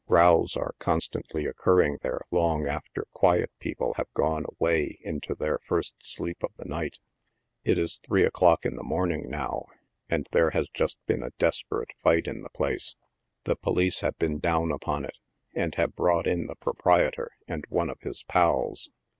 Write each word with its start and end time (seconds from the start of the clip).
Rows 0.07 0.57
are 0.57 0.73
constantly 0.79 1.45
occurring 1.45 1.99
there 2.01 2.21
long 2.31 2.65
after 2.65 3.05
quiet 3.13 3.51
people 3.59 3.93
have 3.97 4.11
gone 4.15 4.47
away 4.59 4.97
into 5.03 5.35
their 5.35 5.59
first 5.67 5.93
sleep 6.01 6.41
of 6.41 6.49
the 6.55 6.65
night. 6.65 6.97
It 7.63 7.77
is 7.77 7.97
three 7.97 8.23
o'clock 8.23 8.65
in 8.65 8.77
the 8.77 8.83
morning, 8.83 9.29
now, 9.29 9.67
and 10.09 10.27
there 10.31 10.49
has 10.49 10.71
just 10.71 10.97
been 11.05 11.21
a 11.21 11.29
desperate 11.37 11.91
fight 12.01 12.25
in 12.25 12.41
the 12.41 12.49
place. 12.49 12.95
'1 13.45 13.55
he 13.57 13.59
police 13.61 13.99
have 13.99 14.17
been 14.17 14.39
down 14.39 14.71
upon 14.71 15.05
it, 15.05 15.19
and 15.53 15.75
have 15.75 15.95
brought 15.95 16.25
in 16.25 16.47
the 16.47 16.55
proprietor 16.55 17.33
and 17.47 17.65
one 17.69 17.91
of 17.91 18.01
his" 18.01 18.23
pals." 18.27 18.89